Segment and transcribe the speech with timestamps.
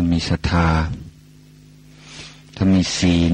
[0.00, 0.68] ท่านมีศรัทธา
[2.56, 3.32] ท่านมีศีล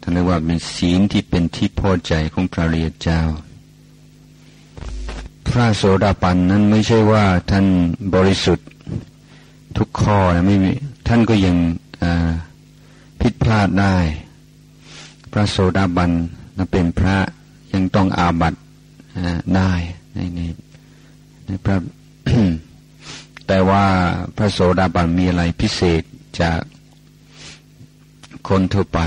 [0.00, 3.22] ท่านเรียกว่าเป็นศีลที่เป็นที่พอใจของพระเรียเจ้า
[5.46, 7.66] พระโสดาปันนั้นไม่ใช่ว่าท่าน
[8.14, 8.68] บริสุทธิ์
[9.76, 10.70] ทุกข้อนะไม่มี
[11.08, 11.56] ท่านก็ยัง
[13.20, 13.96] ผิดพลาดได้
[15.32, 16.10] พระโสดาบัน
[16.56, 17.16] นั้นเป็นพระ
[17.72, 18.54] ยังต้องอาบัต
[19.56, 19.72] ได้
[20.14, 20.40] ในใน
[21.46, 21.76] ในพระ
[23.48, 23.84] แต่ว่า
[24.36, 26.02] พระโสดาบันมีอะไรพิเศษ
[26.40, 26.60] จาก
[28.48, 29.00] คนทั่วไป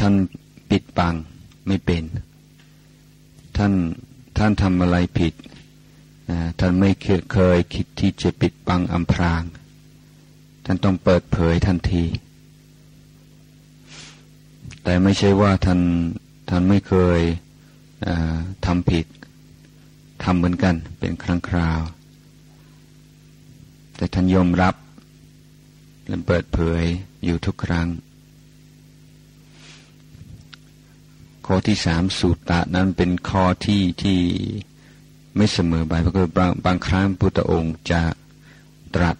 [0.00, 0.14] ท่าน
[0.70, 1.14] ปิดบัง
[1.66, 2.02] ไม่เป็น
[3.56, 3.72] ท่าน
[4.38, 5.34] ท่านทำอะไรผิด
[6.58, 6.90] ท่านไม่
[7.32, 9.42] เคยคิดที่จะปิดบังอำพราง
[10.64, 12.04] ท่านต้องเปิดเผยทันที
[14.82, 15.80] แต่ไม่ใช่ว่าท่าน
[16.48, 17.20] ท่านไม่เคย
[18.66, 19.06] ทำผิด
[20.22, 21.80] ทำเหมือนกันเป็นครั้งคราว
[23.96, 24.74] แต่ท่านยอมรับ
[26.06, 26.82] และเปิดเผย
[27.24, 27.88] อยู่ทุกครั้ง
[31.46, 34.20] ข้อที่สามสูตรตะนั้นเป็นข้อที่ที่
[35.36, 38.02] ไม่เสมอไปเพราะบางบางครั้งพุทธองค์จะ
[38.94, 39.16] ตรัส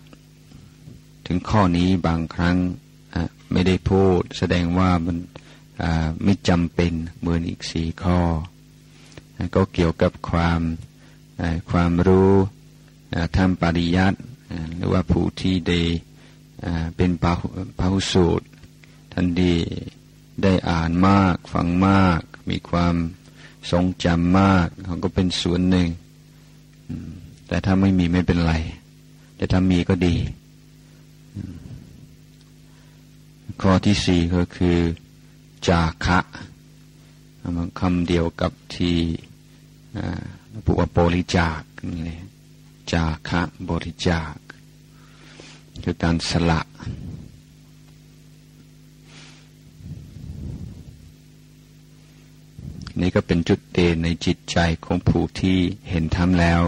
[1.26, 2.56] ถึงข้อนี้บางครั้ง
[3.52, 5.16] ไม่ได้พูด แสดงว่ามัน
[6.24, 8.20] ไม่จำเป็นเหมือนอีกสี่ข้อ
[9.54, 10.60] ก็เกี่ยวกับความ
[11.70, 12.32] ความรู้
[13.36, 14.18] ทำปริยัติ
[14.76, 15.80] หรือว่าผู้ที่ได้
[16.96, 17.10] เป็น
[17.78, 18.46] พาหุสูตร
[19.12, 19.54] ท่านดี
[20.42, 22.94] ได้อ่านมากฟังมาก มีความ
[23.70, 25.88] ทรงจำมากเขาก็เป็นส่วนหนึ่ง
[27.48, 28.54] แต่ถ้าไม่มีไม่เป็นไร
[29.36, 30.16] แต่ถ้ามีก็ดี
[33.62, 34.78] ข้อที่สี่ก็คือ
[35.68, 36.18] จาคะ
[37.80, 38.96] คำเดียวกับที่
[40.64, 41.60] ปุวบริจาค
[42.08, 42.18] นี่
[42.92, 44.34] จาคะบริจาค
[45.84, 46.60] คือการสละ
[53.00, 56.62] นี่ก็เป็นจุดเด่นในจิตใจของผู้ที่เห็นธรรมแล้ว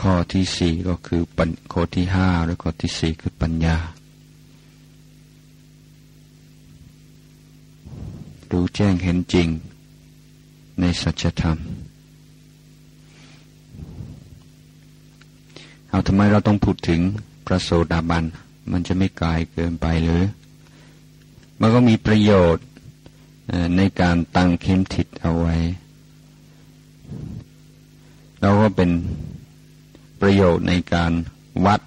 [0.00, 3.76] ข้อที่สี่ก็คือปัญข้อที่ห้าแล้วข้อที่สี่คือปัญญา
[8.50, 9.48] รู้แจ้งเห็นจริง
[10.80, 11.58] ในสัจธรรม
[15.90, 17.00] เอาทำไมเราต้องพูดถึง
[17.46, 18.24] พระโสดาบัน
[18.72, 20.24] มันจะไม่กลายเกินไปหรือ
[21.60, 22.66] มันก็มีประโยชน์
[23.76, 25.54] ในการตั้งเข้มทิศเอาไว้
[28.40, 28.90] เราก็เป็น
[30.20, 31.12] ประโยชน์ในการ
[31.66, 31.80] วัด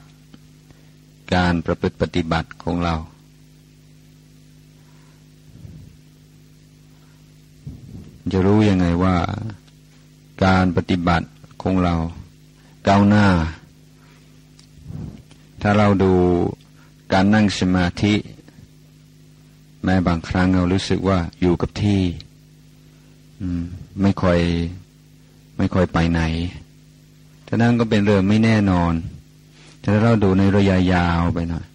[1.35, 2.95] การประพฤติปฏิบัติของเรา
[8.33, 9.15] จะรู้ยังไงว่า
[10.45, 11.27] การปฏิบัติ
[11.61, 11.95] ของเรา
[12.87, 13.27] ก้าวหน้า
[15.61, 16.13] ถ้าเราดู
[17.13, 18.13] การนั่งสมาธิ
[19.83, 22.01] แม้บางครั้งเรารู้สึกว่าอยู่กับที่
[24.01, 24.39] ไม่ค่อย
[25.57, 26.21] ไม่ค่อยไปไหน
[27.47, 28.93] ถ้านั่นก็เป็นเรื่องไม่แน่นอน
[29.83, 31.65] ถ้าเราดูในระยะยาวไปหน่อย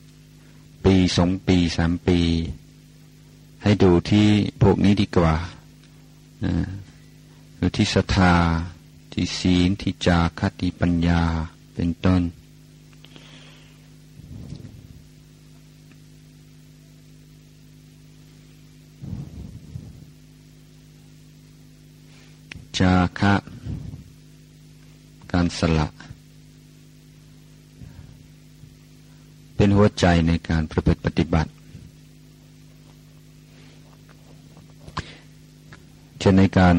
[0.84, 2.20] ปีสองปีสามปี
[3.62, 4.28] ให้ดูที่
[4.62, 5.34] พวกนี้ดีกว่า
[7.56, 8.34] คือที่ศรัทธา
[9.12, 11.22] ที่ศีลที่จาคติปัญญา
[11.74, 12.22] เป็นต้น
[22.78, 23.34] จาคะ
[25.32, 25.88] การสละ
[29.56, 31.50] เป็นหัวใจในการประพฤติปฏิบัติ
[36.13, 36.76] เช่นในการ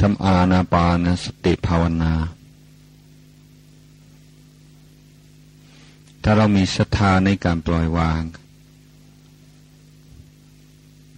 [0.00, 2.14] ทำอาณาปานสติภาวนา
[6.22, 8.22] ถ้าเรามีศรัทธาในการปล่อยวาง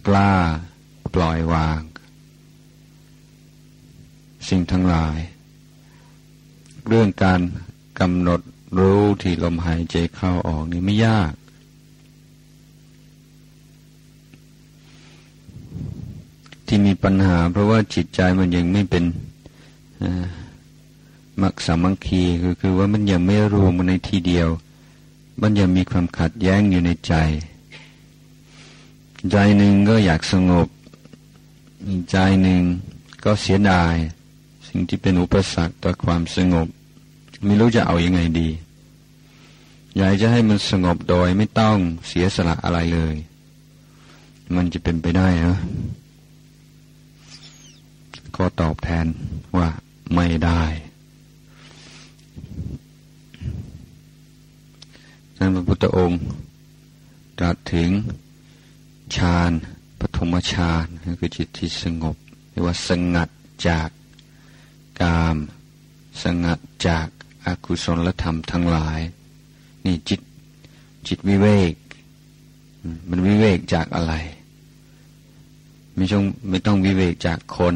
[0.07, 0.33] กล้า
[1.15, 1.79] ปล่อยวาง
[4.49, 5.17] สิ่งทั้งหลาย
[6.87, 7.41] เรื่องการ
[7.99, 8.41] กำหนด
[8.79, 11.31] รู้ที่ลมหายใจเข้าออกนี่ไม่ยาก
[16.67, 19.03] ที่มีปัญหา เพราะว่าจิตใจมันยังไม่เป็น
[21.41, 24.49] มักสามังคีคือคือว่ามันยังไม่รวมมันในทีเดียว
[25.41, 27.13] มันยังมีความขัดแย้งอยู่ในใจ
[29.31, 30.67] ใจหนึ่งก็อยากสงบ
[32.11, 32.61] ใจหนึ่ง
[33.23, 33.95] ก็เสียดาย
[34.67, 36.67] สิ่งที่เป็นอุปสรรคต่อความสงบ
[37.45, 38.49] ไม่รู้จะเอาอยัางไงดี
[39.97, 41.77] อยากจะให้มันสงบโดยไม่ต้อง
[42.07, 43.15] เสียสละอะไรเลย
[44.55, 45.55] มันจะเป็นไปได้เหรอ
[48.37, 49.05] ก็ตอบแทน
[49.57, 49.67] ว่า
[50.15, 50.63] ไม่ได้
[55.37, 56.21] นั้นพระพุทธองค์
[57.37, 57.89] ตรัสถึง
[59.15, 59.51] ฌาน
[59.99, 60.85] ปฐมฌาน
[61.19, 62.15] คือจิตที่สงบ
[62.49, 63.29] เรียกว่าสงัด
[63.67, 63.89] จาก
[65.01, 65.37] กาม
[66.23, 67.07] สงัดจาก
[67.45, 68.99] อากุศลธรรมทั้งหลาย
[69.85, 70.21] นี่จิต
[71.07, 71.73] จิตวิเวก
[73.09, 74.13] มันวิเวกจากอะไร
[75.95, 77.75] ไม่ต้องไม่ต้องวิเวกจากคน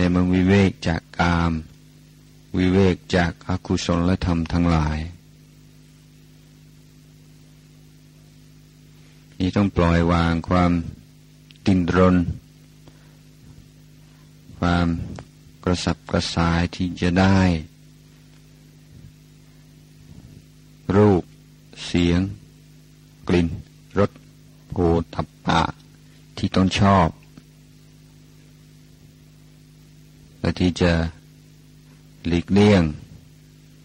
[0.00, 1.52] แต่มันวิเวกจากกาม
[2.58, 4.98] วิเวกจากอากุศลธรรมทั้งหลาย
[9.38, 10.72] นี่ต้องปล่อยวางความ
[11.66, 12.16] ตินรน
[14.58, 14.86] ความ
[15.64, 17.40] กระสับกระส่ายที่จะได้
[20.96, 21.22] รูป
[21.86, 22.20] เสียง
[23.28, 23.48] กลิ่น
[23.98, 24.10] รส
[24.70, 24.76] โผ
[25.14, 25.62] ฏปะ
[26.36, 27.08] ที่ต้องชอบ
[30.40, 30.92] และที่จะ
[32.26, 32.82] หลีกเลี่ยง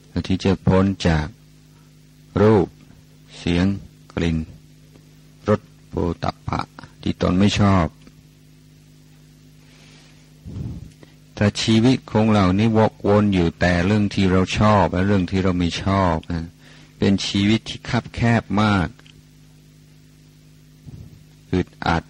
[0.10, 1.28] และที่จะพ้นจาก
[2.42, 2.68] รูป
[3.38, 3.66] เสียง
[4.16, 4.38] กลิ่น
[5.48, 5.94] รสโพ
[6.24, 6.62] ตัพะ
[7.02, 7.88] ที่ตนไม่ชอบ
[11.38, 16.46] ถ้าชีวิตของเรานี่วกวนอยู่แต่เรื่องที่เราชอบและเรื่องที่เราไม่ชอบนะ
[17.00, 18.88] เป็นชีวิตที่คับแคบมาก
[21.52, 22.04] อึดอัด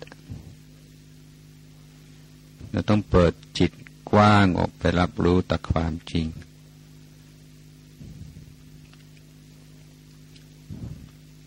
[2.72, 3.34] เราต้องเปิด
[4.18, 6.28] ว้างออกไปรับรู้ต่ความจริง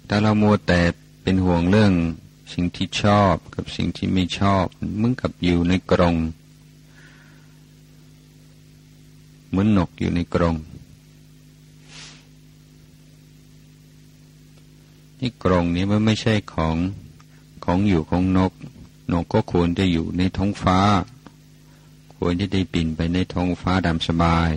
[0.07, 0.81] แต่เรามัวแต่
[1.23, 1.93] เป็นห่วงเรื่อง
[2.53, 4.65] สิ่งที่ชอบกับสิ่งที่ไม่ชอบ
[4.97, 6.17] เหมือนกับอยู่ในกรง
[9.49, 10.57] เหมือนนกอยู่ในกรง
[15.21, 16.77] นี่กรงนี้มันไม่ใช่ของ
[17.65, 18.53] ของอยู่ของนก
[19.13, 20.79] นกก็ควรจะอยู่ในท้องฟ้า
[22.19, 24.51] ควรจะได้บินไปในท้องฟ้าดำสบาย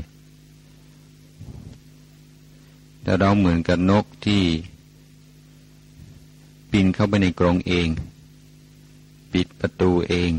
[3.03, 4.43] แต่เราเหมือนกับนกที่
[6.71, 7.87] ปีนเข้าไปในกรงเอง
[9.33, 10.31] ปิดประตูเอง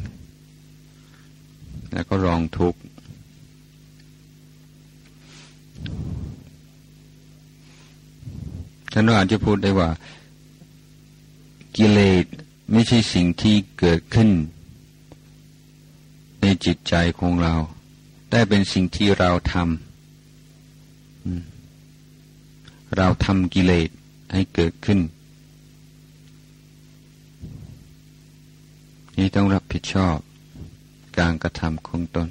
[1.93, 2.81] แล้วก็รองทุกข์
[8.93, 9.91] ท่านอาจจะพูดได้ว่า
[11.77, 12.25] กิเลส
[12.73, 14.29] ไม่ใช่สิ่งที่เกิดขึ้น
[16.43, 17.55] ในจิตใจของเรา
[18.31, 19.67] แต่เป็นสิ่งที่เราทำ
[22.97, 23.89] เราทำกิเลส
[24.33, 24.99] ให้เกิดขึ้น
[29.17, 30.17] นี่ต้องรับผิดชอบ
[31.19, 32.29] การกระทำของตน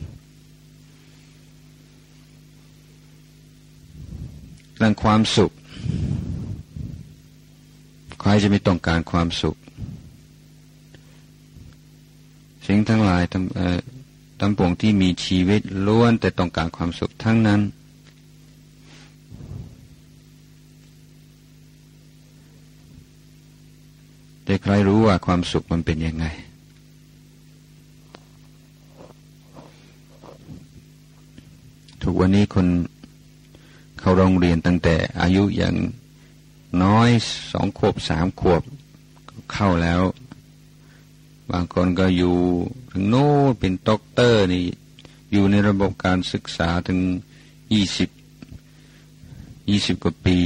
[4.78, 5.52] เรื่องความสุข
[8.20, 9.56] ใครจะไม่ต้องการความสุข
[12.68, 13.44] สิ่งทั้งหลายทั้ง
[14.42, 17.62] ทั้งปวงที่มีชีวิตล้วนแต่ต้องการความสุขทั้งนั้น
[24.46, 26.26] แต่ใครรู้ว่าความสุขมันเป็นยังไง
[32.04, 32.68] ทุกวันนี้คน
[34.00, 35.76] เขาโรงเรียนตั้งแต่อายุอย่าง
[36.84, 37.10] น้อย
[37.52, 38.62] สองขวบสามขวบ
[39.52, 40.02] เข้าแล้ว
[41.52, 42.36] บางคนก็อยู่
[42.92, 43.28] ถึงโน้
[43.60, 44.66] เป็นด็อกเตอร์นี่
[45.32, 47.00] อยู่ในระบบการศึกษาถึง
[47.74, 48.10] ยี่สิบ
[49.70, 50.40] ยี่สิบกว่าปี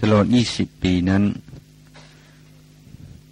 [0.00, 1.22] ตลอดยี่สิบปีนั้น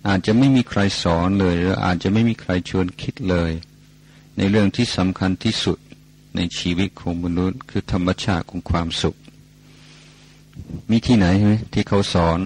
[0.08, 3.52] อาจจะไม่มีใครสอนเลยหรืออาจจะไม่มีใครชวนคิดเลย
[4.36, 5.78] ในเรื่องที่สำคัญที่สุด
[6.36, 9.16] ในชีวิตของมนุษย์ คือธรรมชาติของความสุข
[10.90, 12.38] มีที่ไหนไหมที่เขาสอน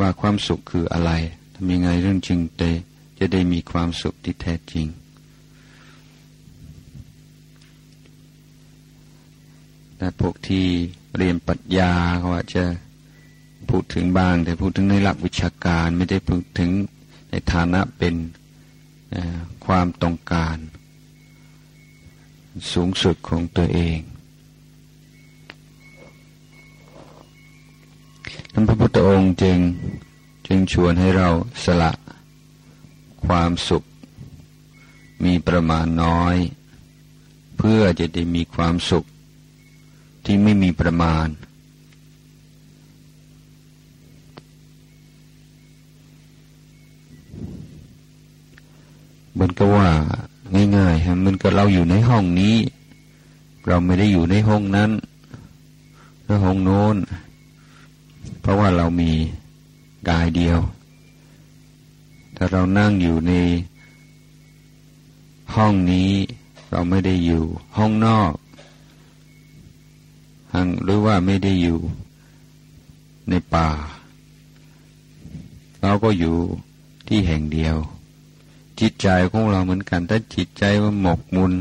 [0.00, 1.12] ว่าความสุขคืออะไร
[1.62, 2.62] ทำยังไงเรื่องจริงเต
[3.18, 4.86] จะได้มีความสุขที่แท้จริง
[9.96, 10.66] แต่พวกที่
[11.16, 12.64] เรียนปรัชญาเขาอาจจะ
[13.70, 16.70] พูดถึงบ้าง แต่พูดถึงในหลักวิชาการไม่ได้พูดถึง
[17.30, 18.14] ในฐานะเป็น
[19.66, 20.56] ความต้องการ
[22.72, 23.98] สูงสุดของตัวเอง
[28.52, 29.58] นั้นพระพุทธองค์จึง
[30.52, 31.28] จึงชวนให้เรา
[31.64, 31.92] สละ
[33.26, 33.84] ความสุข
[35.24, 36.36] มีประมาณน้อย
[37.56, 39.04] เพื่อจะได้มีความสุข
[40.24, 41.26] ที่ไม่มีประมาณ
[49.40, 49.88] มือนกับว่า
[50.76, 52.56] ง่ายๆฮะมันก็เราอยู่ในห้องนี้
[53.66, 54.90] เราไม่ได้อยู่ในห้องนั้น
[56.24, 56.96] หรือห้องโน้น
[58.40, 59.10] เพราะว่าเรามี
[60.08, 60.60] กายเดียว
[62.36, 63.32] ถ้าเรานั่งอยู่ใน
[65.54, 66.10] ห้องนี้
[66.70, 67.44] เราไม่ได้อยู่
[67.76, 68.32] ห้องนอก
[70.82, 71.80] หรือว่าไม่ได้อยู่
[73.30, 73.70] ในป่า
[75.82, 76.36] เราก็อยู่
[77.08, 77.76] ที่แห่งเดียว
[78.80, 81.52] จิตใจของเราเหมือนกัน ถ้าจิตใจว่าหมกมุน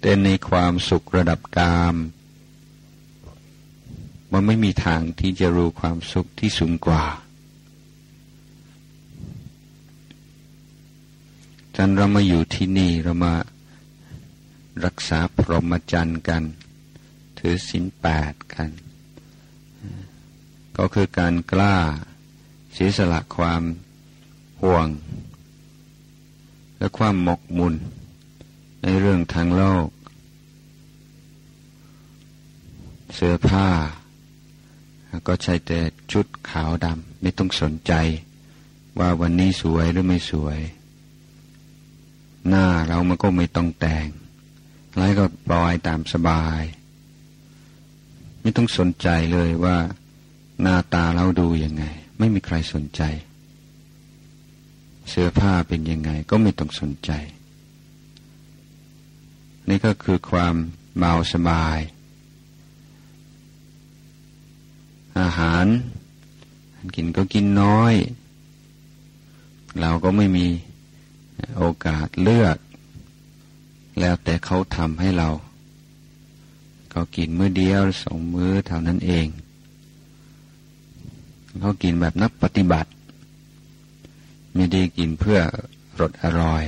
[0.00, 1.94] แต่ในความสุขระดับกาม
[4.32, 7.04] มันไม่มีทางที่จะรู้ความสุขที่สูงกว่า
[11.84, 13.34] จันเรามาอยู่ที่นี่เรามา
[14.84, 16.42] รักษาพรหมจรรย์กัน
[17.38, 18.70] ถือศีลแปดกัน
[20.76, 21.76] ก็คือการกล้า
[22.72, 23.62] เสียสละความ
[24.62, 24.88] ห่วง
[26.78, 27.74] และความหมกมุ่น
[28.82, 29.88] ในเรื่องทางโลก
[33.14, 33.68] เสื้อผ้า
[35.26, 35.80] ก็ใช้แต่
[36.12, 37.92] ชุดขาวดำไม่ต้องสนใจ
[38.98, 40.60] ว่าวันนี้สวยหรือไม่สวย
[42.48, 44.08] หน้าเรามันก็ไม่ต้องแต่ง
[44.90, 46.62] อะไรก็ปล่อยตามสบาย
[48.42, 49.76] ไม่ต้องสนใจเลยว่า
[50.62, 51.84] หน้าตาเราดูยังไง
[52.18, 53.02] ไม่มีใครสนใจ
[55.08, 57.10] เสื้อผ้าเป็นยังไงก็ไม่ต้องสนใจ
[59.68, 60.54] นี่ก็คือความ
[60.98, 61.78] เบาสบาย
[65.20, 65.66] อาหาร
[66.96, 67.94] กินก็กินน้อย
[69.80, 70.46] เราก็ไม่มี
[71.56, 72.56] โอกาสเลือก
[74.00, 75.28] แล้วแต่เขาทำให้เรา
[76.90, 79.26] เขากินมื้อเดียวสองมื้อเท่านั้นเอง
[81.60, 82.90] เขากินแบบนักปฏิบัติ
[84.54, 85.40] ไม่ได้กินเพื่อ
[86.00, 86.64] รสอร่อย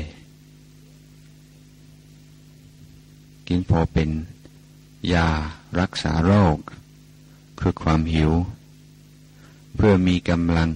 [3.49, 4.09] กินพอเป็น
[5.13, 5.29] ยา
[5.81, 6.57] รักษาโรค
[7.61, 8.33] คือความหิว
[9.77, 10.71] เพื่อมีกำลัง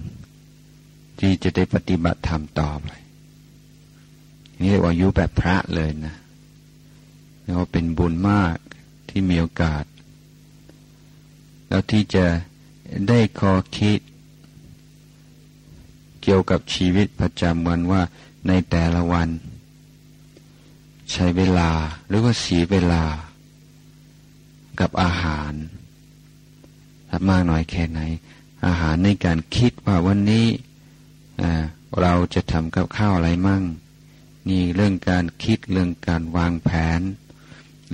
[1.19, 2.89] ที่จะได้ปฏิบัติธรรมต่อไป
[4.59, 6.15] นี่เรียกว่ายุแบบพระเลยนะ
[7.41, 8.57] เรียกว่าเป็นบุญมาก
[9.09, 9.83] ที่มีโอกาส
[11.67, 12.25] แล้วที่จะ
[13.09, 13.99] ได้คอคิด
[16.21, 18.01] เกี่ยวกับชีวิตประจำวันว่า
[18.47, 19.29] ในแต่ละวัน
[21.11, 21.71] ใช้เวลา
[22.07, 23.03] หรือว่าเสียเวลา
[24.79, 25.53] กับอาหาร
[27.29, 27.99] มากน้อยแค่ไหน
[28.65, 30.45] อาหารในการคิดว่าวันนี้
[32.01, 33.63] เราจะทำกับข้าวอะไรมั่ง
[34.47, 36.69] นี่เรื่องการคิดเรื่องการวางแผ
[36.99, 37.01] น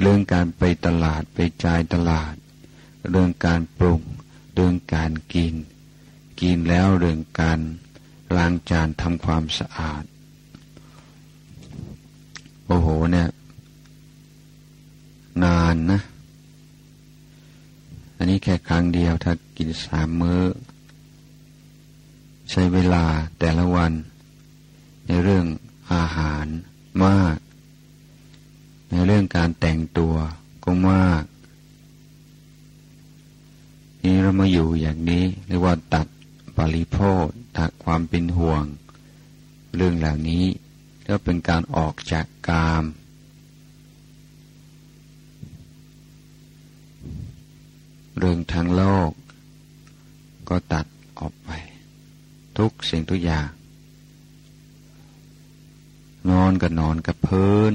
[0.02, 2.36] เรื่องการไปตลาดไปจ่ายตลาด
[3.10, 4.02] เรื่องการปรุง
[4.54, 5.54] เรื่องการกิน
[6.42, 7.60] กินแล้วเรื่องการ
[8.36, 10.04] ล้างจานทำความสะอาด
[12.68, 13.30] โอ้โหเนี่ย
[15.44, 16.02] นานนะ
[18.18, 20.44] อันนี้แค่ครั้งเดียวถ้ากินสามมือ้อ
[22.50, 23.06] ใช้เวลา
[23.40, 23.92] แต่ละวัน
[25.08, 25.46] ในเรื่อง
[25.94, 26.46] อาหาร
[27.06, 27.38] มาก
[28.90, 30.16] ในเรื่องการแต่งตัว
[30.64, 31.24] ก็มาก
[34.04, 36.08] นี่เรามาอยู่อย่างนี้เรียกว่าตัด
[36.58, 37.26] ปริโภค
[37.58, 38.64] ตัดความเป็นห่วง
[39.76, 40.46] เรื่องเหล่านี้
[41.08, 42.84] ก็เป็นการออกจากกาม
[48.18, 49.12] เรื่องทางโลก
[50.50, 50.86] ก็ตัด
[51.20, 51.50] ออกไป
[52.58, 53.48] ทุกสิ่งทุกอย่าง
[56.30, 57.74] นอนก็นอนกับพื้น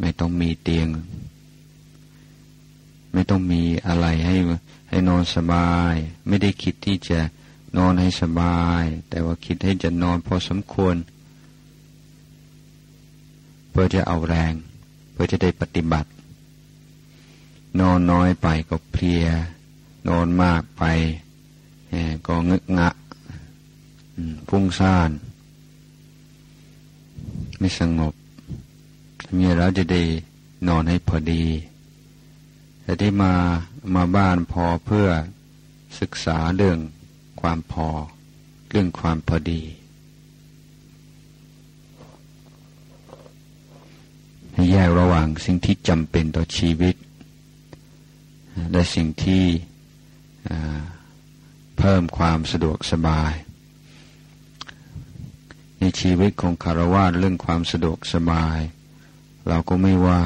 [0.00, 0.88] ไม่ต้องมีเตียง
[3.12, 4.36] ไม่ต้องมีอะไรให้
[4.88, 5.94] ให้นอนสบาย
[6.28, 7.18] ไม่ได้คิดที่จะ
[7.78, 10.96] นอนให้สบาย แต่ว่าคิดให้จะนอนพอสมควร
[13.70, 14.52] เพื่อจะเอาแรง
[15.12, 16.08] เพื่อจะได้ปฏิบัติ
[17.80, 19.24] นอนน้อยไปก็เพลีย
[20.08, 20.82] นอนมากไป
[22.26, 22.90] ก็งึกงะ
[24.48, 25.10] ฟุ้งซ่าน
[27.58, 28.14] ไม่สงบ
[29.36, 30.02] มีเราจะได้
[30.68, 31.44] นอนให้พอดี
[32.82, 33.34] แต่ที่มา
[33.94, 35.08] มาบ้านพอเพื่อ
[36.00, 36.78] ศึกษาเรื่อง
[37.40, 37.88] ความพอ
[38.70, 39.62] เรื่องความพอดี
[44.52, 46.94] ให้แยกระหว่างสิ่งที่จำเป็นต่อชีวิต
[48.72, 49.44] และสิ่งที่
[51.78, 53.32] เพิ่มความสะดวกสบาย
[55.86, 58.60] ในชีวิตของคารวะเรื่องความสะดวกสบาย
[59.48, 60.22] เราก็ไม่ว่า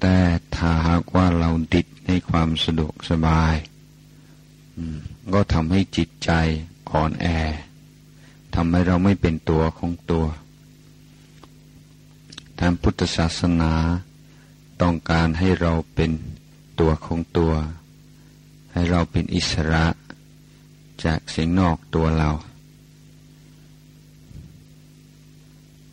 [0.00, 0.16] แต่
[0.54, 3.54] ถ้าหากว่าเราติดในความสะดวกสบาย
[5.34, 6.30] ก็ทำให้จิตใจ
[6.90, 7.26] อ่อนแอ
[8.54, 10.26] ทำให้เราไม่เป็นตัวของตัว
[12.60, 13.74] ทางพุทธศาสนา
[14.82, 16.10] ต้องการให้เราเป็น
[16.80, 17.52] ตัวของตัว
[18.72, 19.86] ให้เราเป็นอิสระ
[21.04, 22.30] จากสิ่งนอกตัวเรา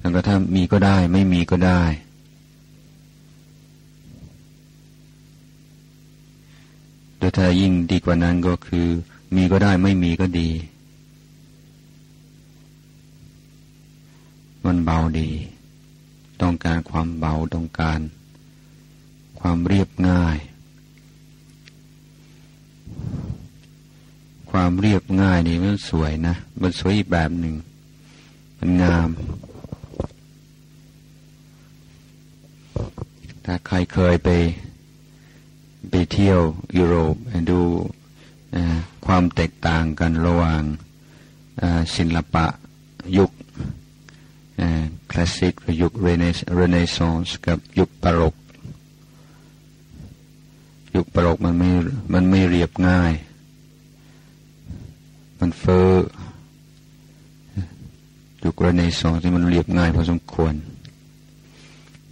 [0.05, 1.81] แล้วก็ถ้ามีก็ได้ไม่มีก็ได้
[7.17, 8.87] โดยถ้ายิ่งดีกว่านั้นก็คือ
[9.35, 10.49] มีก็ได้ไม่มีก็ดี
[14.65, 15.29] มันเบาดี
[16.41, 17.99] ต้องการความเบาต้องการ
[19.39, 20.37] ความเรียบง่าย
[24.51, 27.55] ความเรียบง่ายนี่มันสวยนะ มันสวยอีกแบบหนึ่ง
[28.57, 29.09] มันงาม
[33.45, 34.29] ถ้าใครเคยไป
[35.89, 36.39] ไปเที่ยว
[36.77, 37.15] ยุโรป
[37.51, 37.59] ดู
[39.05, 40.61] ความแตกต่างกันระหว่าง
[41.95, 42.45] ศิลปะ
[43.17, 43.31] ยุค
[45.11, 48.35] คลาสสิกยุคเรเนซองส์กับยุคบารก
[50.95, 51.69] ยุคบารกมันไม่
[52.13, 53.13] มันไม่เรียบง่าย
[55.39, 55.91] มันเฟอ้อ
[58.43, 60.55] ยุคเรเนซองส์ที่มันเรียบง่ายพอสมควร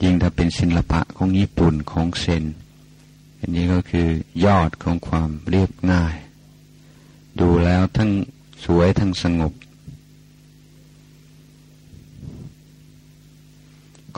[0.03, 2.43] ยิ่งถ้าเป็นศิลปะของญี่ปุ่นของเซน
[3.39, 4.07] อันนี้ก็คือ
[4.45, 6.15] ยอดของความเรียบง่าย
[7.39, 8.11] ดูแล้วทั้ง
[8.65, 9.53] สวยทั้งสงบ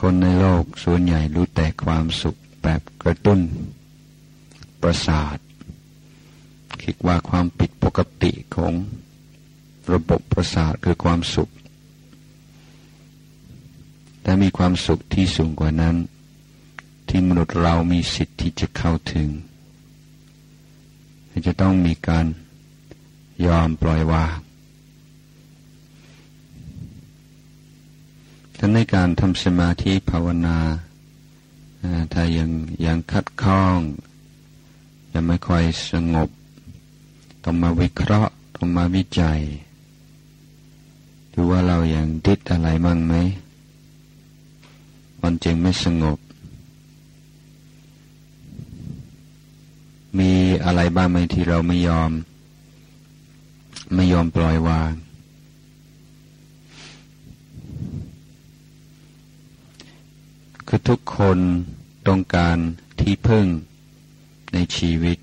[0.00, 3.40] คนในโลกส่วนใหญ่รู้แต่ความสุขแบบกระตุ้น
[4.82, 5.38] ประสาท
[6.82, 8.72] คิดว่าความผิดปกติของ
[9.92, 11.50] ระบบประสาทคือความสุข
[14.26, 15.96] แต่มีความสุขที่สูงกว่านั้น
[17.08, 19.28] ที่มนุษย์เรามีสิทธิ์ที่จะเข้าถึง
[21.46, 22.26] จะต้องมีการ
[23.46, 24.38] ยอมปล่อยวาง
[28.58, 30.58] ทั้งในการทำสมาธิภาวนา
[32.12, 32.50] ถ้ายัง
[32.86, 33.78] ยังคัดข้อง
[35.12, 36.28] ยังไม่ค่อยสงบ
[37.44, 39.40] ต้องมาวิเคราะห์ ต้องมาวิจัย
[41.32, 43.16] ดูว่าเรายัางดิดอะไรมั่งไหม
[45.22, 46.18] มันจึงไม่สงบ
[50.18, 50.32] มี
[50.64, 52.10] อะไรบ้างไหมที่เราไม่ยอม
[53.94, 54.92] ไม่ยอมปล่อยวาง
[60.68, 61.38] คือทุกคน
[62.08, 62.56] ต้องการ
[63.00, 63.46] ที่พึ่ง
[64.52, 65.18] ในชีวิต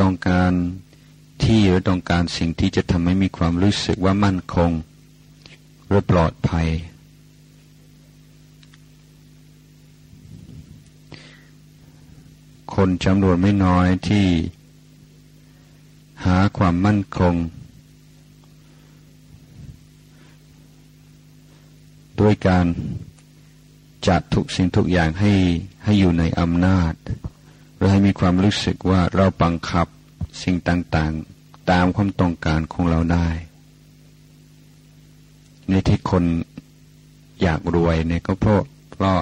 [0.00, 0.52] ต้องการ
[1.42, 4.70] ที่หรือต้องการสิ่งที่จะทำให้มีความรู้สึกว่ามั่นคง
[5.88, 6.68] หรือปลอดภัย
[12.74, 14.26] คนจำนวนไม่น้อยที่
[16.24, 17.34] หาความมั่นคง
[22.20, 22.66] ด้วยการ
[24.08, 25.32] จัดทุกสิ่งทุกอย่างให้
[25.84, 26.92] ให้อยู่ในอำนาจ
[27.76, 29.86] หรือให้มีความรู้สึกว่าเราบังคับ
[30.42, 33.28] สิ่งต่างๆ ตามความต้องการของเราได้
[35.70, 36.24] ในที่คน
[37.42, 39.20] อยากรวยเนี่ยก็เพราะเพราะ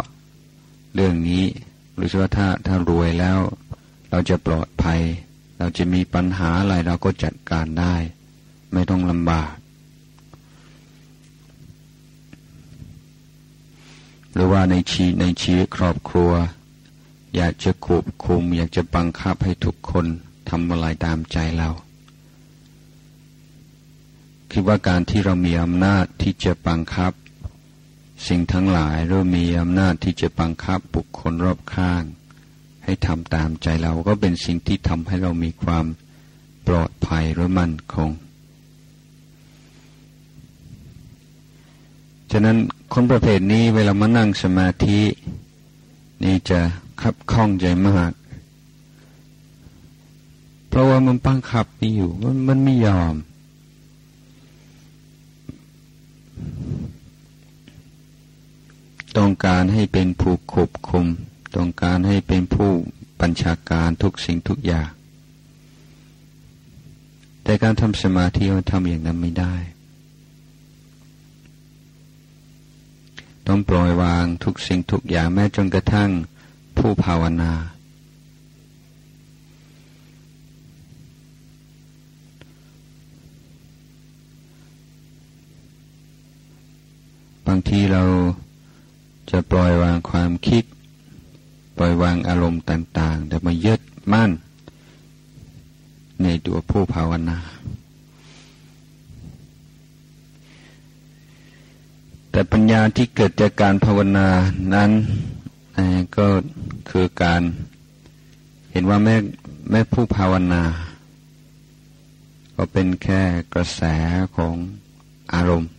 [0.95, 1.45] เรื่องนี้
[1.99, 3.39] รู้สึกว่าถ้าถ้ารวยแล้ว
[4.11, 5.01] เราจะปลอดภัย
[5.59, 7.95] เราจะมีปัญหาอะไรเราก็จัดการได้
[8.73, 9.53] ไม่ต้องลำบาก
[14.33, 16.33] หรือว่าในชีในชีวิตครอบครัว
[17.37, 20.07] อยากจะควบคุม อยากจะบังคับให้ทุกคน
[20.49, 21.71] ทำอะไรตามใจเรา
[24.59, 27.12] คิดว่าการที่เรามีอำนาจที่จะบังคับ
[28.29, 32.03] สิ่งทั้งหลายเรามีอำนาจที่จะบังคับบุคคลรอบข้าง
[32.85, 35.87] ให้ทำตามใจเราก็เป็นสิ่งที่ทำให้เรามีความ
[36.66, 38.11] ปลอดภัยหรือมั่นคง
[42.33, 42.57] ฉะนั้น
[42.92, 45.01] คนประเภทนี้เวลามานั่งสมาธิ
[46.23, 46.61] นี่จะ
[47.03, 48.12] คับข้องใจมาก
[50.69, 53.16] เพราะว่ามันบังคับไม่อยู่มันมันไม่ยอม
[59.19, 61.07] ต้องการให้เป็นผู้ควบคุม
[61.57, 62.73] ต้องการให้เป็นผู้
[63.21, 64.91] บัญชาการทุกสิ่งทุกอย่าง
[67.43, 69.55] แต่การทำสมาธิมันทำอย่างนั้นไม่ได้
[73.47, 76.11] ต้องปล่อยวางทุกสิ่งทุกอย่างแม้จนกระทั่ง
[76.79, 77.53] ผู้ภาวนา
[87.47, 88.05] บางทีเรา
[89.31, 90.65] จะปล่อยวางความคิด
[91.77, 93.81] ปล่อยวางอารมณ์ต่างๆ แต่มายึด
[94.12, 94.31] มั่น
[96.23, 97.39] ในตัวผู้ภาวนา
[102.31, 104.29] แต่ปัญญาที่เกิดจากการภาวนา
[104.75, 104.91] นั้น
[106.17, 106.27] ก็
[106.91, 107.43] คือการ
[108.73, 109.17] เห็นว่าแม่
[109.71, 110.62] แม่ผู้ภาวนา
[112.57, 113.23] ก็เป็นแค่
[113.55, 113.83] กระแส
[114.37, 114.55] ของ
[115.35, 115.71] อารมณ์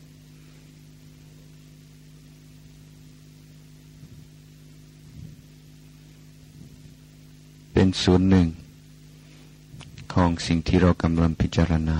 [7.79, 8.47] เป็นส่วนหนึ่ง
[10.13, 11.99] ของสิ่งที่เรากำลังพิจารณา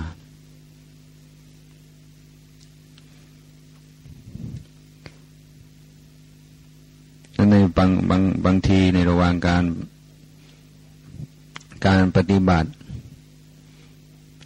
[7.52, 9.64] ในบางบางบางทีในระหว่างการ
[11.88, 12.70] การปฏิบัติ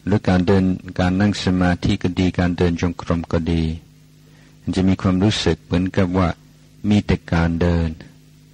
[0.06, 0.64] หรือการเดิน
[1.00, 3.64] การนั่งสมาธิก็ดีการเดินจงกรมก็ดี
[4.62, 6.30] มันจะมีความรู้สึกเหมือนกับว่า
[6.90, 7.90] มีแต่การเดิน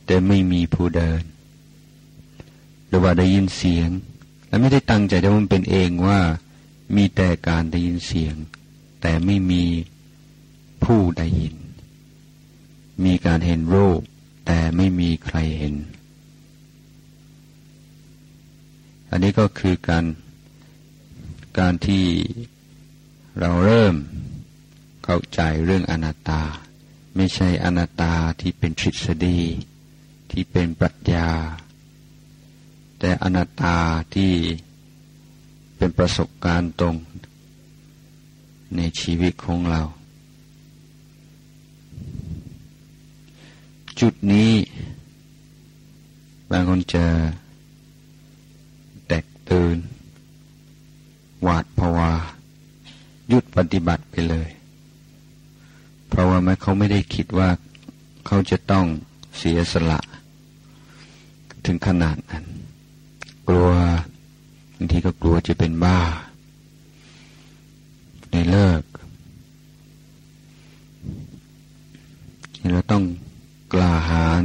[0.06, 1.24] แต่ไม่มีผู้เดิน
[2.88, 3.90] หรือว่าได้ยินเสียง
[4.48, 6.20] และไม่ได้ตั้งใจแต่มันเป็นเองว่า
[6.96, 8.36] มีแต่การได้ยินเสียง
[9.02, 9.64] แต่ไม่มี
[10.84, 11.56] ผู้ได้ยิน
[13.06, 14.00] มีการเห็นรูป
[14.48, 15.76] แต่ไม่มีใครเห็น
[19.10, 20.06] อันนี้ก็คือการ
[21.60, 22.06] การที่
[23.40, 23.96] เราเริ่ม
[25.04, 26.44] เข้าใจเรื่องอนัตตา
[27.16, 29.40] ไม่ใช่อนัตตาที่เป็นทฤษฎี
[30.32, 31.30] ที่เป็นปรัชญา
[33.00, 33.76] แต่อนัตตา
[34.16, 34.34] ที่
[35.78, 36.96] เป็นประสบการณ์ตรง
[38.76, 39.82] ในชีวิตของเรา
[44.00, 44.52] จุดนี้
[46.52, 47.06] บางคนจะ
[49.08, 49.78] แตกตื่น
[51.44, 52.12] หวาดภาวา
[53.30, 54.50] หยุดปฏิบัติไปเลย
[56.08, 57.50] เพราะว่าไม่เขาไม่ได้คิดว่า
[58.26, 58.86] เขาจะต้อง
[59.38, 60.00] เสียสละ
[61.66, 62.46] ถึงขนาดนั้น
[63.48, 63.70] กลัว
[64.76, 66.00] บางทีก็กลัวจะเป็นบ้า
[68.32, 68.84] ในเลิก
[72.72, 73.06] เราต้อง
[73.74, 74.44] กล้าหาญ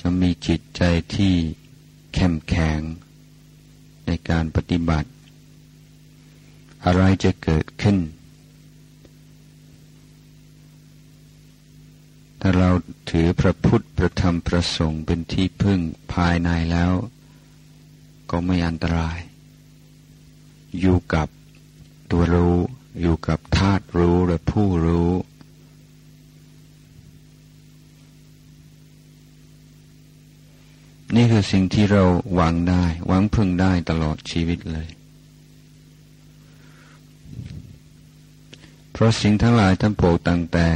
[0.00, 0.82] จะมีจิตใจ
[1.14, 1.34] ที่
[2.14, 2.80] เข้มแข็ง
[4.06, 5.08] ในการปฏิบัติ
[6.84, 7.96] อะไรจะเกิดขึ้น
[12.44, 12.70] ถ้าเรา
[13.10, 15.80] ถือพระพุทธพระธรรมพระสงฆ์เป็นที่พึ่ง
[16.12, 16.92] ภายในแล้ว
[18.30, 19.18] ก็ไม่อันตราย
[20.80, 21.28] อยู่กับ
[22.10, 22.56] ตัวรู้
[23.00, 25.10] อยู่กับธาตุรู้และผู้รู้
[31.16, 34.88] นี่คือสิ่งที่เราหวังได้หวังพึ่งได้ตลอดชีวิตเลย
[38.92, 40.68] เพราะสิ่งทั้งหลายทั้งปวงตั้งแต่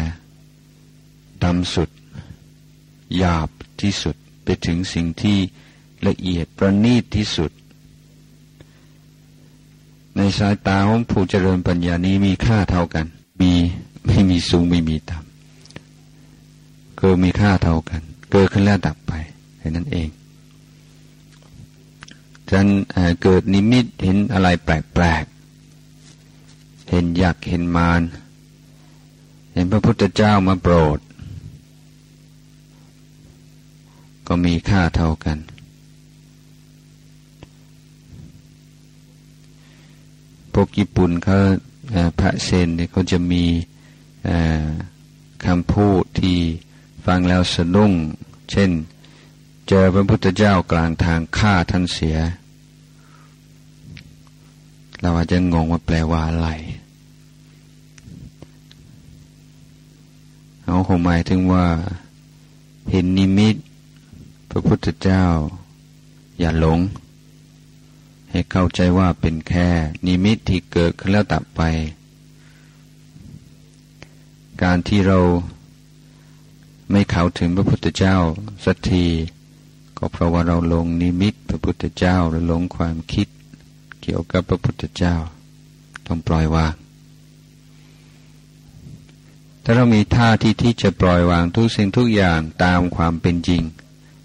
[1.47, 1.91] ดำสุด
[3.17, 3.49] หยาบ
[3.81, 5.39] ที่สุดไปถึงสิ่งที่
[6.09, 7.51] ละเอียดประณีตที่สุด
[10.17, 13.07] ในสายตาของผู้เจริญปัญญานี้มีค่าเท่ากัน
[13.41, 13.53] มี
[14.07, 19.13] ไม่มีสูงไม่มีต่ำเกิดมีค่าเท่ากัน เกิดขึ้นแล้วดับไป
[19.59, 20.09] แค่นั้นเอง
[22.51, 22.67] ฉัน
[23.23, 28.03] เกิดนิมิตเห็นอะไรแปลกๆ เห็นยักษ์เห็นมาร
[29.53, 30.99] เห็นพระพุทธเจ้ามาโปรด
[34.29, 35.39] ก็มีค่าเท่ากัน
[40.53, 41.39] พวกญี่ปุ่นเขา
[42.21, 43.45] พระเซนเนี่ยเขาจะมี
[45.45, 46.39] คำพูดที่
[47.07, 47.93] ฟังแล้วสะดุ้ง
[48.51, 48.71] เช่น
[49.69, 52.17] เจอพระพุทธเจ้ากลางทางฆ่าท่านเสีย
[55.01, 56.49] เราอาจจะงงว่าแปลว่าอะไร
[60.63, 61.67] เขาคงหมายถึงว่า
[62.91, 63.57] เห็นนิมิต
[64.57, 65.25] ระพุทธเจ้า
[66.39, 66.81] อย่าหลง
[68.31, 69.69] ให้เข้าใจว่าเป็นแค่
[70.07, 71.61] นิมิตที่เกิดขึ้นแล้วตับไป
[74.63, 75.19] การที่เรา
[76.91, 78.17] ไม่เข้าถึงพระพุทธเจ้า
[78.65, 79.07] สักที
[79.99, 83.29] ก็เพราะว่าเราลงนิมิตพระพุทธเจ้าหรือลงความคิด
[84.03, 85.17] เกี่ยวกับพระพุทธเจ้า
[86.07, 86.75] ต้องปล่อยวาง
[89.63, 93.65] ถ้าเรามีท่าที่ที่จะปล่อยวางทุกสิ่งทุกอย่างตามความเป็นจริง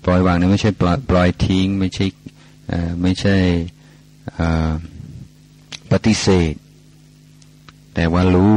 [0.03, 2.05] ปล่อยวางนี่ไม่ใช่ปล่อยปล่อยทิ้ง ไม่ใช่
[3.01, 3.35] ไม่ใช่
[5.91, 6.53] ปฏิเสธ
[7.93, 8.55] แต่ว่ารู้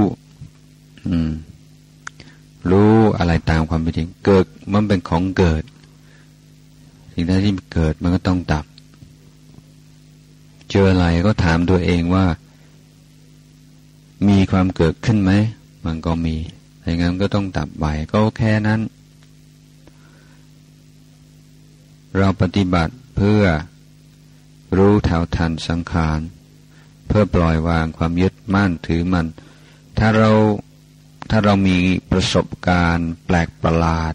[2.71, 5.63] รู้อะไรตามความเป็นจริง เกิดมันเป็นของเกิด
[7.13, 8.65] สิ่งใดที่เกิดมันก็ต้องดับ
[10.71, 12.25] เจออะไรก็ถามตัวเองว่า
[14.29, 15.33] มีความเกิดขึ้นไหม
[15.87, 16.37] มันก็มี
[16.83, 18.81] อย่างนั้นก็ต้องดับไปก็แค่นั้น
[22.19, 23.43] เราปฏิบัติเพื่อ
[24.77, 26.21] รู้เท่าทันสังขาร
[27.07, 29.27] เพื่อปล่อยวางความยึดมั่นถือมัน
[29.99, 30.31] ถ้าเรา
[31.31, 31.77] ถ้าเรามี
[32.11, 34.15] ประสบการณ์แปลกประหลาด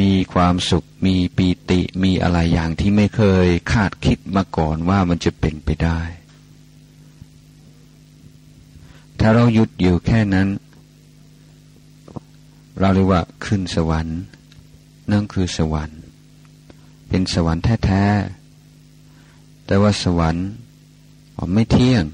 [0.00, 6.00] มีความสุขมีปีติมีอะไรอย่างที่ไม่เคยคาดคิดมาก่อนว่ามันจะเป็นไปได้
[9.20, 10.48] ถ้าเราหยุดอยู่แค่นั้น
[12.80, 14.20] เราเรียกว่าขึ้นสวรรค์
[15.10, 16.01] นั่นคือสวรรค์
[17.14, 20.48] เป็นสวรรค์แท้ๆ แต่ว่าสวรรค์
[21.54, 22.04] ไม่เที่ยง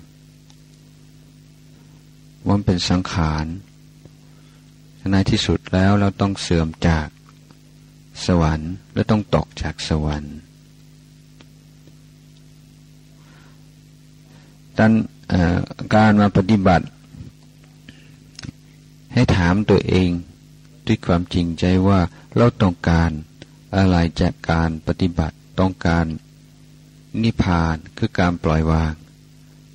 [2.48, 3.44] มันเป็นสังขาร
[5.12, 7.08] ในที่สุดแล้วเราต้องเสื่อมจาก
[8.26, 10.34] สวรรค์และต้องตกจากสวรรค์
[14.78, 14.92] ดัง
[15.94, 16.86] การมาปฏิบัติ
[19.12, 20.10] ให้ถามตัวเอง
[20.86, 22.00] ด้วยความจริงใจว่า
[22.36, 23.12] เราต้องการ
[23.76, 26.04] อะไรจากการปฏิบัติต้องการ
[27.22, 28.94] นิพพานคือการปล่อยวาง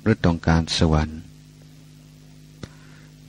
[0.02, 1.20] หรือต้องการสวรรค์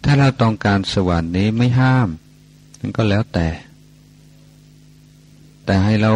[0.04, 2.10] ถ้าเราต้องการสวรรค์นี้ไม่ห้าม
[2.80, 3.48] มันก็แล้วแต่
[5.66, 6.14] แต่ให้เรา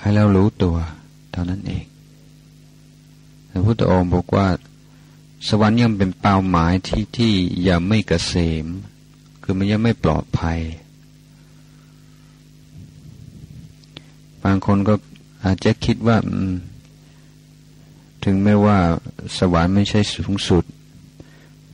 [0.00, 0.76] ให้เรารู้ตัว
[1.32, 1.84] เท่านั้นเอง
[3.50, 4.48] พระพุทธองค์บอกว่า
[5.48, 7.34] สวรรค์ยังเป็นเป้าหมายที่ที่
[7.68, 8.66] ยังไม่เกษม
[9.42, 10.58] คือมันยังไม่ปลอดภัย
[14.44, 14.94] บางคนก็
[15.44, 16.16] อาจจะคิดว่า
[18.24, 18.78] ถึงแม้ว่า
[19.38, 20.64] สวรรค์ไม่ใช่สูงสุด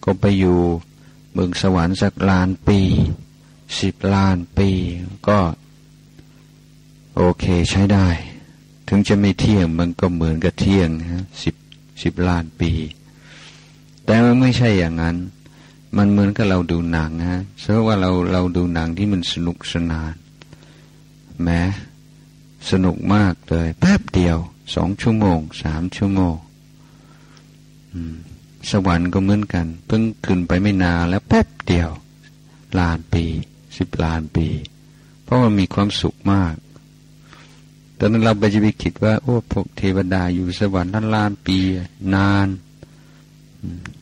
[0.05, 0.59] ก็ไปอยู่
[1.33, 2.81] เมืองสวรรค์สักล้านปี
[3.81, 4.71] สิบล้านปี
[5.29, 5.39] ก็
[7.17, 8.09] โอเคใช้ได้
[8.89, 11.55] ถึงจะไม่เที่ยงมันก็เหมือนกับเที่ยงฮะสิบ
[12.03, 12.71] สิบล้านปี
[14.05, 15.17] แต่มันไม่ใช่อย่างนั้น
[15.97, 20.15] มันเหมือนกับเราดูหนังฮะเพราะว่าเราเราดูหนังที่มันสนุกสนาน
[21.43, 21.61] แม้
[22.71, 24.39] สนุกมากเลย แป๊บเดียว
[24.75, 26.37] สองชั่วโมง สามชั่วโมง
[28.71, 31.91] สวรรค์ก็เหมือนกัน เพิ่งขึ้นไปไม่นานแล้วแป๊บเดียว
[32.79, 33.25] ล้านปี
[33.79, 34.47] สิบล้านปี
[35.25, 36.55] เพราะมันมีความสุขมาก
[37.99, 41.59] ตอนนั้นเราไปจะไปคิดว่า โอ้พวกเทวดาอยู่สวรรค์นั้นล้านปี
[42.15, 42.49] นาน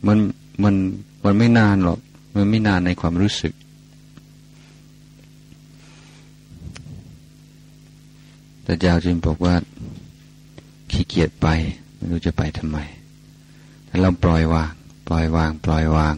[0.07, 0.19] มัน
[0.63, 0.75] มัน
[1.25, 1.99] มันไม่นานหรอก
[2.35, 3.53] มันไม่นานในความรู้สึก
[8.65, 9.55] แต่เจ้าจึงบอกว่า
[10.91, 11.47] ขี้เกียจไป
[11.97, 12.79] ไม่รู้จะไปทำไม
[13.89, 14.73] ถ้าเราปล่อยวาง
[15.07, 16.17] ปล่อยวาง ปล่อยวาง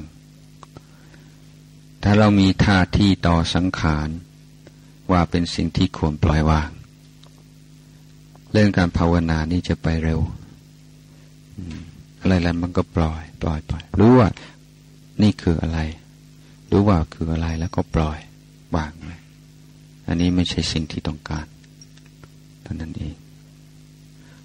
[2.02, 4.08] ถ้าเรามีท่าที่ต่อสังขาร
[5.10, 6.70] ว่าเป็นสิ่งที่ควรปล่อยวาง
[8.52, 10.20] เรื่องการภาวนานี่จะไปเร็ว
[12.20, 14.28] อะไรแล้วมันก็ปล่อย ปล่อยปล่อยรู้ว่า
[15.22, 15.78] นี่คืออะไร
[16.70, 18.18] รู้ว่าคืออะไรแล้วก็ปล่อย
[18.76, 19.20] วางเลย
[20.06, 21.46] อันนี้ไม่ใช่สิ่งที่ต้องการ
[22.66, 23.14] ท่านั้นเอง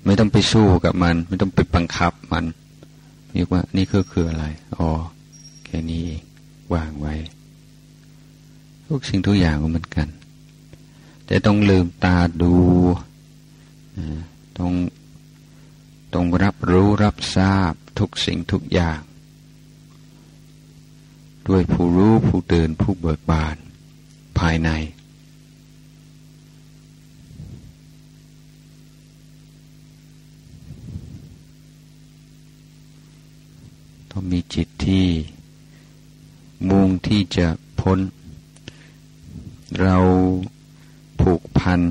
[0.05, 2.45] ไม่ต้องไปสู้กับมัน ไม่ต้องไปบังคับมัน
[3.33, 4.45] เรียกว่านี่คือคืออะไร
[4.77, 4.89] อ๋อ
[5.65, 6.21] แค่นี้เอง
[6.73, 7.15] วางไว้
[8.87, 10.07] ทุกสิ่งทุกอย่างก็เหมือนกัน
[11.25, 12.55] แต่ต้องลืมตาดู
[14.57, 14.73] ต้อง
[16.13, 18.99] ต้องรับรู้รับทราบทุกสิ่งทุกอย่าง
[21.47, 23.55] ด้วยผู้รู้ผู้เตือนผู้เบิกบาน
[24.39, 24.69] ภายใน
[34.11, 35.07] ต้องมีจิตที่
[36.69, 37.47] มุ่งที่จะ
[37.79, 37.99] พ้น
[39.81, 39.97] เรา
[41.21, 41.81] ผูกพัน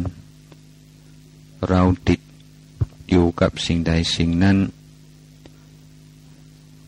[1.69, 2.21] เราติด
[3.11, 4.59] อยู่กับสิ่งใดสิ่งนั้น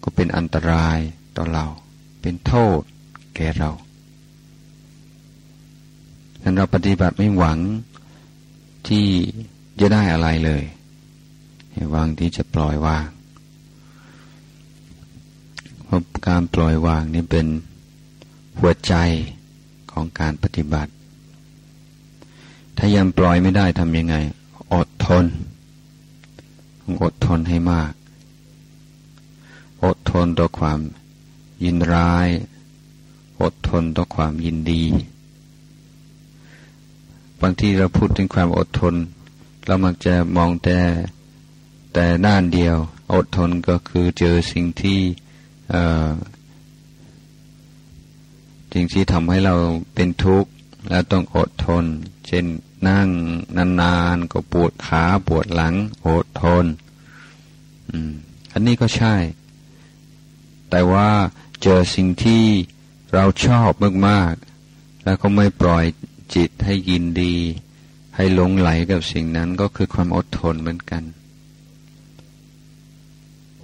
[0.03, 0.99] ก็เป็นอันตราย
[1.37, 1.66] ต่อเรา
[2.21, 2.81] เป็นโทษ
[3.37, 3.71] แก่เรา
[6.33, 7.59] ดังนั้นเราปฏิบัติไม่หวัง
[8.88, 9.07] ที่
[9.81, 10.62] จะได้อะไรเลย
[11.92, 13.07] หวังที่จะปล่อยวาง
[15.93, 17.47] ราะการปล่อยวางนี่เป็น
[18.59, 18.95] หัวใจ
[19.93, 20.91] ของการปฏิบัติ
[22.77, 24.17] ถ้ายังปล่อยไม่ได้ทำยังไง
[24.75, 25.25] อดทน
[26.85, 27.93] องอดทนให้มาก
[29.85, 30.81] อดทนต่อความ
[31.65, 32.29] ยินร้าย
[33.43, 34.85] อดทนต่อความยินดี
[37.41, 38.95] บางทีเราพูดถึงความอดทน
[39.67, 40.79] เรามักจะมองแต่
[41.95, 42.77] แต่ด้านเดียว
[43.15, 45.01] อดทนก็คือเจอสิ่งที่
[48.73, 49.55] สิ่งที่ทำให้เรา
[49.95, 50.51] เป็นทุกข์
[50.91, 51.85] แล้วต้องอดทน
[52.27, 52.45] เช่น
[52.89, 53.09] นั่ง
[53.81, 55.75] นานๆก็ปวดขาปวดหลัง
[56.07, 56.65] อดทน
[58.53, 59.15] อันนี้ก็ใช่
[60.71, 61.09] แต่ว่า
[61.63, 62.45] เจอสิ่งที่
[63.15, 63.71] เราชอบ
[64.09, 65.85] มากๆ แล้วก็ไม่ปล่อย
[66.35, 67.37] จิตให้ยินดี
[68.17, 71.03] ให้หลงไหลกับสิ่งนั้นก็คือความอดทนเหมือนกัน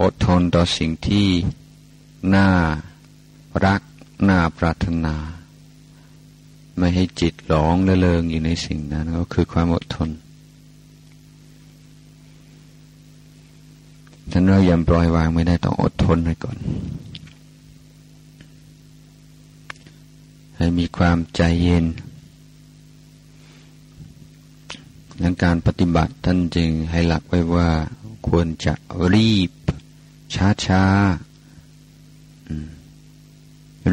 [0.02, 1.28] อดทนต่อสิ่งที่
[2.34, 2.48] น่า
[3.64, 3.82] รัก
[4.28, 5.14] น่าปรารถนา
[6.78, 10.10] ไม่ให้จิตหลงละเลงอยู่ในสิ่งนั้นก็คือความอดทน
[14.30, 16.56] ท่านเรายังปล่อยวางไม่ได้ต้องอดทนไว้ก่อน
[20.56, 21.86] ให้มีความใจเย็น
[25.22, 27.68] ดังการปฏิบัติท่านจึงให้หลักไว้ว่า
[28.28, 28.74] ควรจะ
[29.14, 29.50] รีบ
[30.34, 30.84] ช้าช้า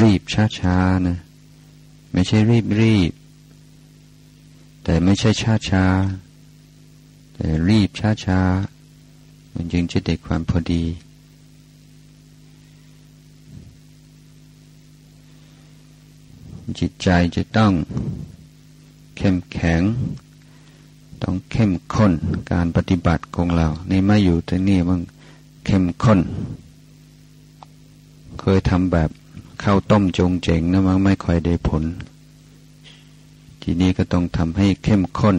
[0.01, 1.17] รีบช้าช้านะ
[2.13, 3.11] ไม่ใช่รีบรีบ
[4.83, 5.85] แต่ไม่ใช่ช้าช้า
[7.35, 8.39] แต่รีบช้าช้า
[9.53, 10.83] มันจึงจะได้ความพอดี
[16.79, 17.71] จิตใจจะต้อง
[19.17, 19.81] เข้มแข็ง
[21.23, 22.13] ต้องเข้มข้น
[22.51, 25.01] การปฏิบัติของเรา นี่มาอยู่ที่นี่มัน
[25.65, 26.19] เข้มข้น
[28.47, 29.09] เคยทำแบบ
[29.63, 31.83] ข้าวต้มจงเจ๋งนะมันไม่ค่อยได้ผล
[33.61, 35.37] ทีนี้ก็ต้องทำให้เข้มข้น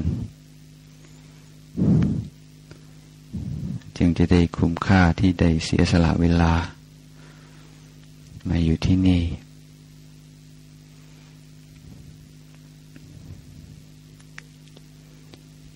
[3.96, 6.52] จึงจะได้คุ้มค่าที่ได้เสียสละเวลา
[8.48, 9.22] มาอยู่ที่นี่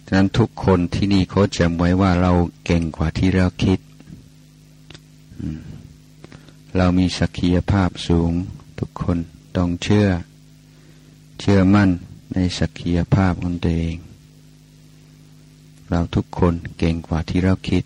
[0.07, 2.33] ฉะนั้นทุกคนที่นี่เขาจำไว้ว่าเรา
[2.65, 3.79] เก่งกว่าที่เราคิด
[6.77, 8.33] เรามีศักยภาพสูง
[8.79, 9.19] ทุกคน
[9.57, 10.07] ต้องเชื่อ
[11.41, 11.91] เชื่อมั่น
[12.35, 13.97] ในศักยภาพของตัวเอง
[15.91, 17.85] เราทุกคนเก่งกว่าที่เราคิด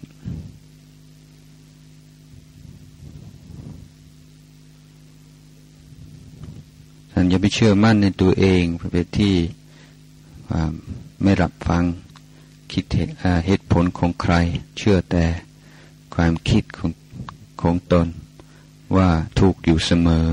[7.13, 9.35] ท่านอย่าไปเชื่อมั่นในตัวเองประเภทที่
[11.23, 11.85] ไม่รับฟัง
[12.73, 12.85] คิด
[13.47, 14.35] เหตุผลของใคร
[14.79, 15.25] เชื่อแต่
[16.15, 16.91] ความคิดของ
[17.63, 18.07] ของตน
[18.97, 20.29] ว่าถูกอยู่เสมอ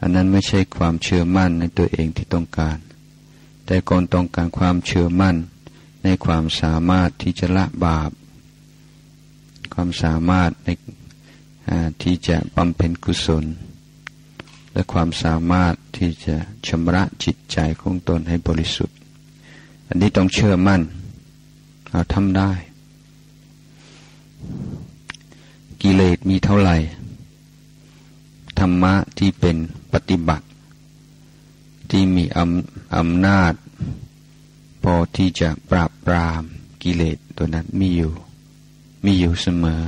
[0.00, 2.78] อันนั้นไม่ใช่ความเชื่อมั่นในตัวเองที่ต้องการ
[3.66, 5.36] แต่ก่อนต้องการความเชื่อมั่น
[6.04, 8.10] ในความสามารถที่จะละบาป
[9.74, 10.68] ความสามารถใน
[12.02, 13.44] ที่จะบำเพ็ญกุศล
[14.72, 16.36] และความสามารถที่จะ
[16.68, 18.96] ชำระจิตใจของตนให้บริสุทธิ์
[19.88, 20.82] อันนี้ต้องเชื่อมั่น
[21.90, 22.52] เราทำได้
[25.82, 26.76] กิเลสมีเท่าไหร่
[28.58, 29.56] ธรรมะที่เป็น
[29.92, 30.46] ปฏิบัติ
[31.90, 33.52] ที่มีอำอำนาจ
[34.82, 36.42] พอที่จะปราบปราม
[36.82, 38.14] กิเลสตัวนั้นมีอยู่
[39.04, 39.82] มีอยู่เสมอ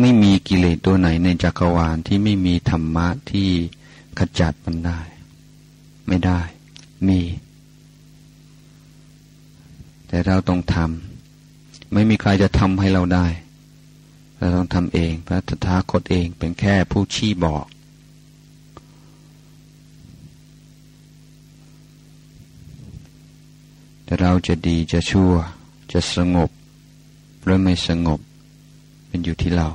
[0.00, 3.48] ไม่มีกิเลสตัวไหนในจักรวาลที่ไม่มีธรรมะที่
[4.18, 5.00] ขจัดมันได้
[6.08, 6.40] ไม่ได้
[7.08, 7.20] มี
[10.08, 13.26] แต่เราต้องทำไม่มีใครจะทำให้เราได้
[14.42, 17.66] เราต้องทำเอง พระตถาคตเองเป็นแค่ผู้ชี้บอก
[24.04, 25.32] แต่เราจะดีจะชั่ว
[25.92, 26.50] จะสงบ
[27.44, 28.20] หรือไม่สงบ
[29.08, 29.68] เป็นอยู่ที่เรา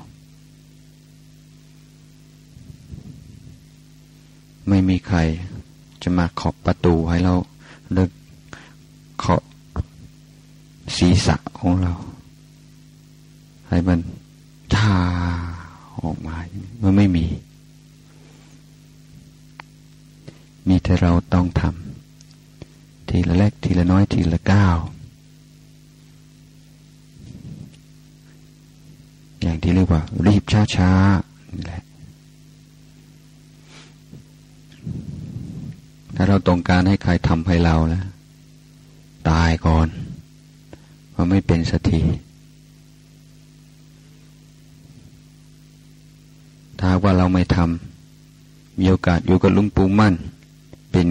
[4.67, 5.19] ไม่มีใคร
[6.03, 7.35] จะมาขอบประตูให้เรา
[7.93, 8.11] เลิก
[9.17, 9.41] เคาะ
[10.97, 11.93] ศีรษะของเรา
[13.69, 14.95] ให้มันา
[16.01, 16.35] ออกมา
[16.81, 17.25] มันไม่มี
[20.67, 24.77] มีแต่เราต้องทำทีละเล็กทีละน้อยทีละก้าว
[29.41, 30.91] อย่างที่เรียกว่า รีบช้าช้า
[31.55, 31.83] นี่แหละ
[36.15, 38.05] ถ้าเราต้องการให้ใครทำให้เราแล้ว
[39.29, 39.87] ตายก่อน
[41.13, 42.01] ว่าไม่เป็นสักที
[46.79, 50.13] ถ้าว่าเราไม่ทำมีโอกาสอยู่กับลุงปู่มั่น
[50.91, 51.07] เป็น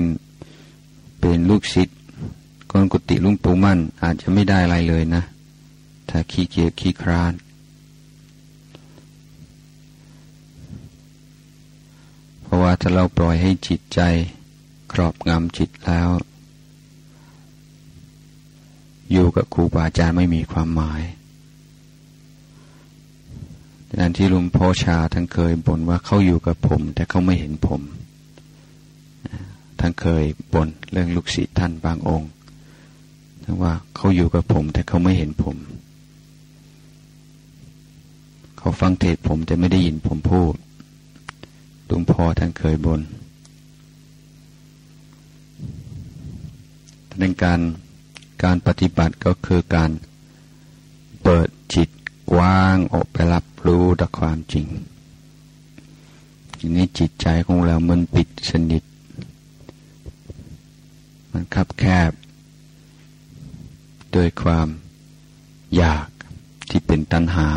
[1.20, 1.98] เป็นลูกศิษย์
[2.70, 5.22] คนกุฏิลุงปู่มั่น อาจจะไม่ได้อะไรเลยนะ
[6.08, 7.32] ถ้าขี้เกียจขี้คร้าน
[12.42, 14.00] เพราะว่าถ้าเราปล่อยให้จิตใจ
[14.92, 16.08] ครอบงำจิตแล้ว
[19.12, 21.02] อยู่กับครูบาอาจารย์ไม่มีความหมาย
[23.98, 27.80] นั้นที่ลุงพ่อชาท่านเคยบ่นว่าเขาอยู่กับผม แต่เขาไม่เห็นผม
[29.78, 32.30] ท่านเคยบ่นเรื่องลูกศิษย์ท่านบางองค์
[33.42, 35.56] ท่านว่าเขาอยู่กับผม แต่เขาไม่เห็นผม
[38.58, 40.54] เขาฟังเทศผมแต่ไม่ได้ยินผมพูด
[41.88, 43.00] ลุงพ่อท่านเคยบน่น
[47.18, 47.60] เป็นการ
[48.44, 49.90] การปฏิบัติก็คือการ
[51.22, 51.88] เปิดจิต
[52.32, 54.66] กว้างออกไปรับรู้ต่อความจริง
[56.56, 58.82] ทีนี้จิตใจของเรามันปิดสนิท
[61.32, 62.12] มันคับแคบ
[64.12, 64.68] โดยความ
[65.76, 66.08] อยาก
[66.68, 67.48] ที่เป็นตัณหา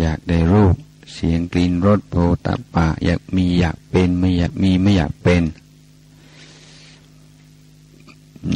[0.00, 0.76] อยากได้รูป
[1.12, 2.14] เสียงกลิ่นรสโผ
[2.46, 5.42] ฏฐปะอยากมีอยากเป็นไม่อยากมีไม่อยากเป็น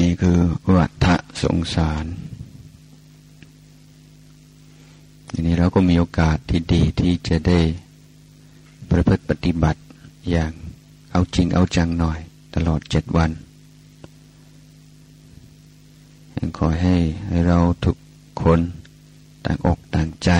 [0.00, 0.38] นี่คือ
[0.76, 1.06] วัฏ
[1.42, 2.04] สงสาร
[5.30, 7.60] ทีนี้เราก็มีโอกาสที่ดีที่จะได้
[8.90, 9.80] ประพฤติปฏิบัติ
[10.30, 10.52] อย่าง
[11.12, 12.18] เอาจริงเอาจังหน่อย
[12.54, 13.30] ตลอดเจ็ดวัน
[16.58, 16.96] ขอให้
[17.28, 17.96] ให้เราทุก
[18.42, 18.60] คน
[19.44, 20.30] ต่างอกต่างใจ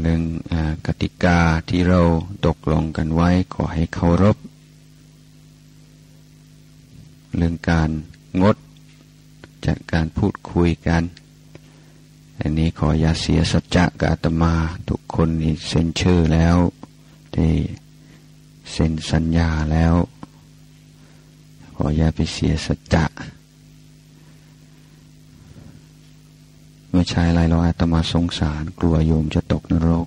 [0.00, 0.22] เรื่อง
[0.52, 0.54] อ
[0.86, 1.38] กติกา
[1.68, 2.00] ที่เรา
[2.46, 4.36] ตกลงกันไว้ขอให้เคารพ
[7.36, 7.90] เรื่องการ
[8.42, 8.56] งด
[9.66, 11.02] จากการพูดคุยกัน
[12.40, 14.54] อันนี้ขออย่าเสียสัจจะกาตมา
[14.88, 16.56] ทุกคนนี่เซ็นชื่อแล้ว
[17.34, 17.52] ที่
[18.72, 19.94] เซ็นสัญญาแล้ว
[21.76, 23.04] ขออย่าไปเสียสัจจะ
[26.88, 30.06] เมื่อชายลายเราอาตมาสงสาร กลัวโยมจะตกนรก